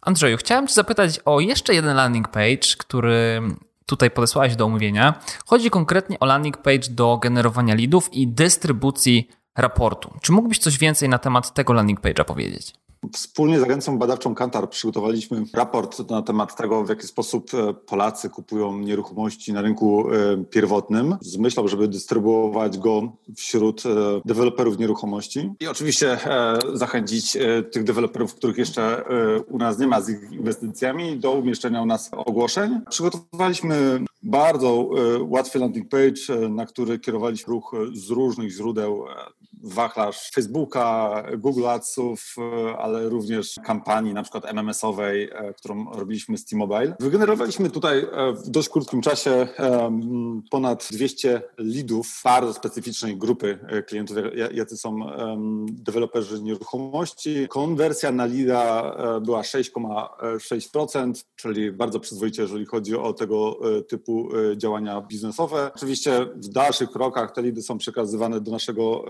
Andrzeju, 0.02 0.38
chciałem 0.38 0.68
Cię 0.68 0.74
zapytać 0.74 1.20
o 1.26 1.40
jeszcze 1.40 1.74
jeden 1.74 1.96
landing 1.96 2.28
page, 2.28 2.76
który 2.78 3.42
tutaj 3.86 4.12
podesłałeś 4.12 4.56
do 4.56 4.66
omówienia. 4.66 5.20
Chodzi 5.46 5.70
konkretnie 5.70 6.20
o 6.20 6.26
landing 6.26 6.58
page 6.58 6.90
do 6.90 7.18
generowania 7.18 7.76
leadów 7.76 8.14
i 8.14 8.28
dystrybucji 8.28 9.30
raportu. 9.56 10.14
Czy 10.22 10.32
mógłbyś 10.32 10.60
coś 10.60 10.78
więcej 10.78 11.10
na 11.10 11.18
temat 11.18 11.54
tego 11.54 11.74
landing 11.74 12.02
page'a 12.02 12.26
powiedzieć? 12.26 12.74
Wspólnie 13.14 13.60
z 13.60 13.64
Agencją 13.64 13.98
Badawczą 13.98 14.36
Kantar 14.36 14.70
przygotowaliśmy 14.70 15.44
raport 15.54 16.10
na 16.10 16.22
temat 16.22 16.56
tego, 16.56 16.84
w 16.84 16.90
jaki 16.90 17.08
sposób 17.08 17.52
e, 17.54 17.74
Polacy 17.74 18.30
kupują 18.30 18.80
nieruchomości 18.80 19.54
na 19.54 19.62
rynku 19.62 20.12
e, 20.12 20.44
pierwotnym, 20.44 21.16
z 21.22 21.38
myślą, 21.38 21.68
żeby 21.68 21.88
dystrybuować 21.88 22.78
go 22.78 23.12
wśród 23.36 23.84
e, 23.86 23.90
deweloperów 24.26 24.78
nieruchomości 24.78 25.52
i 25.60 25.68
oczywiście 25.68 26.18
zachęcić 26.74 27.38
tych 27.72 27.84
deweloperów, 27.84 28.36
których 28.36 28.58
jeszcze 28.58 29.04
u 29.50 29.58
nas 29.58 29.80
nie 29.80 29.88
ma 29.88 30.02
z 30.02 30.10
ich 30.10 30.32
inwestycjami, 30.32 31.20
do 31.20 31.32
umieszczenia 31.32 31.82
u 31.82 31.86
nas 31.86 32.12
ogłoszeń. 32.12 32.82
Przygotowaliśmy 32.90 34.00
bardzo 34.24 34.90
łatwy 35.20 35.60
landing 35.60 35.90
page, 35.90 36.50
na 36.50 36.66
który 36.66 37.00
kierowaliśmy 37.00 37.52
ruch 37.52 37.76
z 37.94 38.10
różnych 38.10 38.52
źródeł 38.52 39.06
wachlarz 39.66 40.32
Facebooka, 40.34 41.24
Google 41.38 41.68
Adsów, 41.68 42.36
e, 42.38 42.78
ale 42.78 43.10
również 43.10 43.56
kampanii 43.66 44.14
na 44.14 44.24
przykład 44.24 44.46
MMS-owej, 44.46 45.30
e, 45.32 45.54
którą 45.54 45.94
robiliśmy 45.94 46.38
z 46.38 46.46
T-Mobile. 46.46 46.96
Wygenerowaliśmy 47.00 47.70
tutaj 47.70 48.00
e, 48.00 48.34
w 48.34 48.50
dość 48.50 48.70
krótkim 48.70 49.02
czasie 49.02 49.48
ponad 50.52 50.88
200 50.92 51.42
leadów 51.58 52.22
bardzo 52.24 52.54
specyficznej 52.54 53.18
grupy 53.18 53.60
klientów, 53.88 54.18
jacy 54.54 54.78
są 54.78 55.00
deweloperzy 55.68 56.42
nieruchomości. 56.42 57.48
Konwersja 57.50 58.12
na 58.12 58.26
leada 58.26 58.96
była 59.22 59.42
6,6%, 59.42 61.26
czyli 61.36 61.72
bardzo 61.72 62.00
przyzwoicie, 62.00 62.42
jeżeli 62.42 62.66
chodzi 62.66 62.96
o 62.96 63.14
tego 63.14 63.60
typu 63.88 64.30
działania 64.58 65.02
biznesowe. 65.02 65.72
Oczywiście 65.76 66.26
w 66.36 66.48
dalszych 66.48 66.92
krokach 66.92 67.32
te 67.32 67.42
leady 67.42 67.62
są 67.62 67.78
przekazywane 67.78 68.42
do 68.42 68.52
naszego 68.52 69.06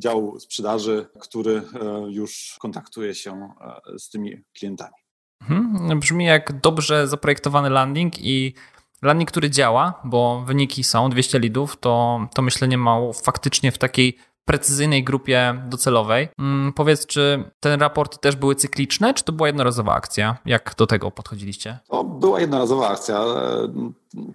działu 0.00 0.40
sprzedaży, 0.40 1.06
który 1.20 1.56
e, 1.56 1.62
już 2.10 2.56
kontaktuje 2.60 3.14
się 3.14 3.54
e, 3.60 3.98
z 3.98 4.10
tymi 4.10 4.36
klientami. 4.58 4.94
Mhm. 5.40 6.00
Brzmi 6.00 6.24
jak 6.24 6.60
dobrze 6.60 7.08
zaprojektowany 7.08 7.70
landing 7.70 8.18
i 8.18 8.54
landing, 9.02 9.30
który 9.30 9.50
działa, 9.50 10.00
bo 10.04 10.42
wyniki 10.46 10.84
są 10.84 11.10
200 11.10 11.38
lidów, 11.38 11.76
to, 11.80 12.20
to 12.34 12.42
myślenie 12.42 12.78
ma 12.78 12.98
faktycznie 13.24 13.72
w 13.72 13.78
takiej 13.78 14.18
precyzyjnej 14.50 15.04
grupie 15.04 15.62
docelowej. 15.68 16.28
Hmm, 16.36 16.72
powiedz, 16.72 17.06
czy 17.06 17.44
ten 17.60 17.80
raport 17.80 18.20
też 18.20 18.36
były 18.36 18.54
cykliczne, 18.54 19.14
czy 19.14 19.24
to 19.24 19.32
była 19.32 19.48
jednorazowa 19.48 19.92
akcja? 19.94 20.36
Jak 20.46 20.74
do 20.78 20.86
tego 20.86 21.10
podchodziliście? 21.10 21.78
To 21.88 22.04
była 22.04 22.40
jednorazowa 22.40 22.88
akcja. 22.88 23.24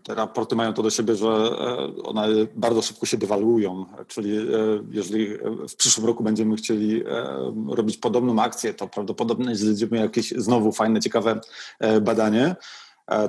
Te 0.03 0.15
raporty 0.15 0.55
mają 0.55 0.73
to 0.73 0.83
do 0.83 0.89
siebie, 0.89 1.15
że 1.15 1.27
e, 1.27 2.03
one 2.03 2.27
bardzo 2.55 2.81
szybko 2.81 3.05
się 3.05 3.17
dewaluują, 3.17 3.85
czyli 4.07 4.37
e, 4.37 4.43
jeżeli 4.91 5.27
w 5.69 5.75
przyszłym 5.75 6.07
roku 6.07 6.23
będziemy 6.23 6.55
chcieli 6.55 7.03
e, 7.03 7.07
robić 7.69 7.97
podobną 7.97 8.41
akcję, 8.41 8.73
to 8.73 8.87
prawdopodobnie 8.87 9.55
znajdziemy 9.55 9.97
jakieś 9.97 10.31
znowu 10.31 10.71
fajne, 10.71 10.99
ciekawe 10.99 11.39
badanie. 12.01 12.55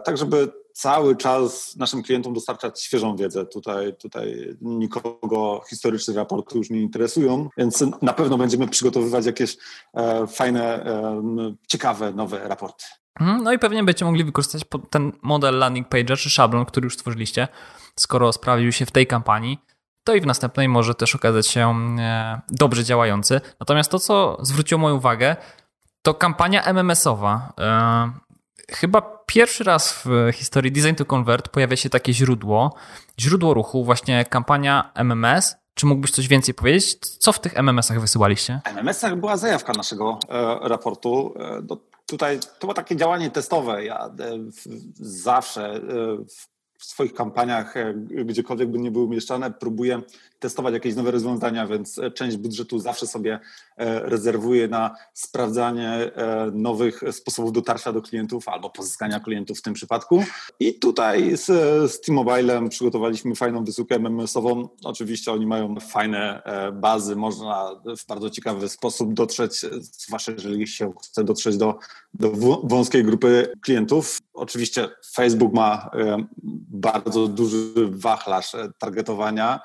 Tak, 0.05 0.19
żeby 0.19 0.53
cały 0.77 1.17
czas 1.17 1.77
naszym 1.77 2.03
klientom 2.03 2.35
dostarczać 2.35 2.83
świeżą 2.83 3.17
wiedzę. 3.17 3.47
Tutaj, 3.47 3.97
tutaj 3.97 4.57
nikogo 4.61 5.63
historyczne 5.71 6.15
raporty 6.15 6.59
już 6.59 6.71
nie 6.71 6.81
interesują, 6.81 7.49
więc 7.57 7.85
na 8.03 8.13
pewno 8.13 8.39
będziemy 8.39 8.69
przygotowywać 8.69 9.27
jakieś 9.27 9.57
e, 9.95 10.27
fajne, 10.27 10.85
e, 10.85 11.23
ciekawe, 11.69 12.13
nowe 12.13 12.49
raporty. 12.49 12.85
Mhm, 13.21 13.43
no 13.43 13.53
i 13.53 13.59
pewnie 13.59 13.79
będziecie 13.79 14.05
mogli 14.05 14.25
wykorzystać 14.25 14.63
ten 14.91 15.13
model 15.23 15.59
landing 15.59 15.89
page'a 15.89 16.17
czy 16.17 16.31
szablon, 16.31 16.65
który 16.65 16.85
już 16.85 16.95
stworzyliście, 16.95 17.49
skoro 17.97 18.33
sprawdził 18.33 18.73
się 18.73 18.87
w 18.87 18.91
tej 18.91 19.07
kampanii 19.07 19.59
to 20.05 20.15
i 20.15 20.21
w 20.21 20.27
następnej 20.27 20.69
może 20.69 20.95
też 20.95 21.15
okazać 21.15 21.47
się 21.47 21.75
e, 21.99 22.41
dobrze 22.49 22.85
działający. 22.85 23.41
Natomiast 23.61 23.91
to, 23.91 23.99
co 23.99 24.39
zwróciło 24.43 24.81
moją 24.81 24.97
uwagę, 24.97 25.37
to 26.03 26.15
kampania 26.15 26.63
MMS-owa. 26.63 27.53
Chyba 28.71 29.03
pierwszy 29.27 29.65
raz 29.65 30.03
w 30.05 30.33
historii 30.33 30.73
Design 30.73 30.95
to 30.95 31.05
Convert 31.05 31.49
pojawia 31.49 31.77
się 31.77 31.91
takie 31.91 32.13
źródło, 32.13 32.75
źródło 33.21 33.55
ruchu, 33.55 33.85
właśnie 33.85 34.25
kampania 34.25 34.91
MMS. 34.95 35.57
Czy 35.75 35.87
mógłbyś 35.87 36.11
coś 36.11 36.29
więcej 36.29 36.55
powiedzieć? 36.55 36.99
Co 36.99 37.33
w 37.33 37.41
tych 37.41 37.57
MMS-ach 37.57 38.01
wysyłaliście? 38.01 38.61
W 38.65 38.69
MMS-ach 38.69 39.17
była 39.17 39.37
zajawka 39.37 39.73
naszego 39.73 40.19
e, 40.29 40.69
raportu. 40.69 41.35
E, 41.39 41.63
do, 41.63 41.79
tutaj 42.07 42.39
to 42.41 42.61
było 42.61 42.75
takie 42.75 42.97
działanie 42.97 43.31
testowe. 43.31 43.85
Ja 43.85 44.07
e, 44.07 44.11
zawsze 45.01 45.75
e, 45.75 45.81
w 46.79 46.85
swoich 46.85 47.15
kampaniach, 47.15 47.77
e, 47.77 47.95
gdziekolwiek 48.25 48.71
by 48.71 48.79
nie 48.79 48.91
były 48.91 49.05
umieszczane, 49.05 49.51
próbuję 49.51 50.03
testować 50.39 50.75
jakieś 50.75 50.95
nowe 50.95 51.11
rozwiązania, 51.11 51.67
więc 51.67 51.99
e, 51.99 52.11
część 52.11 52.37
budżetu 52.37 52.79
zawsze 52.79 53.07
sobie 53.07 53.41
e, 53.77 54.01
rezerwuję 54.01 54.69
na 54.69 54.97
sprawdzanie 55.15 55.91
e, 55.91 56.51
nowych 56.55 57.01
sposobów 57.13 57.53
dotarcia 57.53 57.93
do 57.93 58.03
klientów 58.03 58.49
albo 58.49 58.71
pozyskania 58.71 59.21
klientów 59.21 59.59
w 59.59 59.63
tym 59.63 59.75
przypadku. 59.75 60.25
I 60.61 60.75
tutaj 60.75 61.37
z, 61.37 61.47
z 61.93 62.01
T-Mobilem 62.01 62.69
przygotowaliśmy 62.69 63.35
fajną 63.35 63.65
wysyłkę 63.65 63.95
MMS-ową. 63.95 64.69
Oczywiście 64.85 65.33
oni 65.33 65.47
mają 65.47 65.81
fajne 65.81 66.43
bazy, 66.73 67.17
można 67.17 67.81
w 67.99 68.07
bardzo 68.07 68.31
ciekawy 68.31 68.69
sposób 68.69 69.15
dotrzeć, 69.15 69.61
zwłaszcza 69.81 70.33
jeżeli 70.33 70.67
się 70.69 70.93
chce 71.03 71.25
dotrzeć 71.25 71.57
do, 71.57 71.79
do 72.15 72.31
wąskiej 72.65 73.05
grupy 73.05 73.53
klientów. 73.61 74.19
Oczywiście 74.35 74.89
Facebook 75.15 75.53
ma 75.53 75.91
bardzo 76.71 77.29
duży 77.29 77.73
wachlarz 77.91 78.53
targetowania 78.79 79.61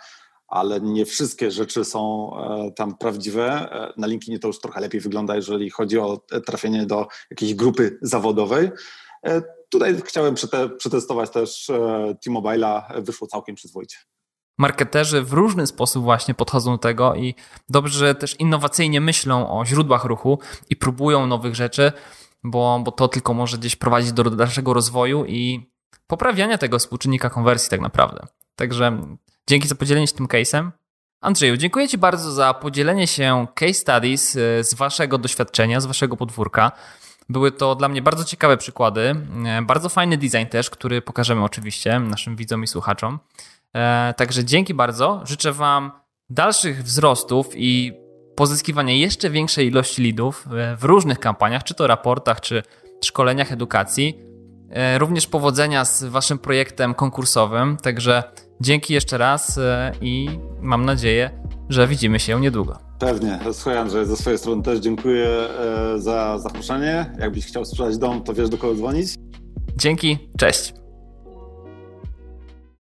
ale 0.51 0.81
nie 0.81 1.05
wszystkie 1.05 1.51
rzeczy 1.51 1.85
są 1.85 2.31
e, 2.37 2.71
tam 2.71 2.97
prawdziwe. 2.97 3.71
E, 3.71 3.93
na 3.97 4.07
LinkedInie 4.07 4.39
to 4.39 4.47
już 4.47 4.59
trochę 4.59 4.81
lepiej 4.81 5.01
wygląda, 5.01 5.35
jeżeli 5.35 5.69
chodzi 5.69 5.99
o 5.99 6.21
trafienie 6.45 6.85
do 6.85 7.07
jakiejś 7.31 7.53
grupy 7.55 7.99
zawodowej. 8.01 8.71
E, 9.25 9.41
tutaj 9.69 10.01
chciałem 10.05 10.35
przetestować 10.77 11.29
też 11.29 11.71
T-Mobile'a, 12.23 13.01
wyszło 13.01 13.27
całkiem 13.27 13.55
przyzwoicie. 13.55 13.97
Marketerzy 14.57 15.21
w 15.21 15.33
różny 15.33 15.67
sposób 15.67 16.03
właśnie 16.03 16.33
podchodzą 16.33 16.71
do 16.71 16.77
tego 16.77 17.15
i 17.15 17.35
dobrze, 17.69 17.99
że 17.99 18.15
też 18.15 18.39
innowacyjnie 18.39 19.01
myślą 19.01 19.59
o 19.59 19.65
źródłach 19.65 20.03
ruchu 20.03 20.39
i 20.69 20.75
próbują 20.75 21.27
nowych 21.27 21.55
rzeczy, 21.55 21.91
bo, 22.43 22.81
bo 22.85 22.91
to 22.91 23.07
tylko 23.07 23.33
może 23.33 23.57
gdzieś 23.57 23.75
prowadzić 23.75 24.11
do 24.11 24.23
dalszego 24.23 24.73
rozwoju 24.73 25.25
i 25.25 25.71
poprawiania 26.07 26.57
tego 26.57 26.79
współczynnika 26.79 27.29
konwersji 27.29 27.69
tak 27.69 27.81
naprawdę. 27.81 28.27
Także 28.55 29.01
dzięki 29.47 29.67
za 29.67 29.75
podzielenie 29.75 30.07
się 30.07 30.13
tym 30.13 30.27
case'em. 30.27 30.71
Andrzeju, 31.21 31.57
dziękuję 31.57 31.87
Ci 31.87 31.97
bardzo 31.97 32.31
za 32.31 32.53
podzielenie 32.53 33.07
się 33.07 33.47
case 33.55 33.73
studies 33.73 34.35
e, 34.35 34.63
z 34.63 34.73
Waszego 34.73 35.17
doświadczenia, 35.17 35.81
z 35.81 35.85
Waszego 35.85 36.17
podwórka. 36.17 36.71
Były 37.29 37.51
to 37.51 37.75
dla 37.75 37.89
mnie 37.89 38.01
bardzo 38.01 38.23
ciekawe 38.23 38.57
przykłady, 38.57 39.15
e, 39.45 39.61
bardzo 39.61 39.89
fajny 39.89 40.17
design 40.17 40.45
też, 40.49 40.69
który 40.69 41.01
pokażemy 41.01 41.43
oczywiście 41.43 41.99
naszym 41.99 42.35
widzom 42.35 42.63
i 42.63 42.67
słuchaczom. 42.67 43.19
E, 43.75 44.13
także 44.17 44.45
dzięki 44.45 44.73
bardzo. 44.73 45.21
Życzę 45.25 45.51
Wam 45.51 45.91
dalszych 46.29 46.83
wzrostów 46.83 47.47
i 47.55 47.93
pozyskiwania 48.35 48.93
jeszcze 48.93 49.29
większej 49.29 49.67
ilości 49.67 50.01
lidów 50.01 50.45
w 50.77 50.83
różnych 50.83 51.19
kampaniach, 51.19 51.63
czy 51.63 51.73
to 51.73 51.87
raportach, 51.87 52.41
czy 52.41 52.63
szkoleniach 53.03 53.51
edukacji. 53.51 54.19
Również 54.97 55.27
powodzenia 55.27 55.85
z 55.85 56.03
Waszym 56.03 56.39
projektem 56.39 56.93
konkursowym. 56.93 57.77
Także 57.77 58.23
dzięki 58.61 58.93
jeszcze 58.93 59.17
raz 59.17 59.59
i 60.01 60.29
mam 60.61 60.85
nadzieję, 60.85 61.29
że 61.69 61.87
widzimy 61.87 62.19
się 62.19 62.41
niedługo. 62.41 62.77
Pewnie. 62.99 63.39
Słuchaj 63.53 63.77
Andrzej, 63.77 64.05
ze 64.05 64.17
swojej 64.17 64.39
strony 64.39 64.63
też 64.63 64.79
dziękuję 64.79 65.27
e, 65.27 65.99
za 65.99 66.39
zaproszenie. 66.39 67.05
Jakbyś 67.19 67.45
chciał 67.45 67.65
sprzedać 67.65 67.97
dom, 67.97 68.23
to 68.23 68.33
wiesz 68.33 68.49
do 68.49 68.57
kogo 68.57 68.75
dzwonić. 68.75 69.15
Dzięki, 69.77 70.17
cześć. 70.37 70.73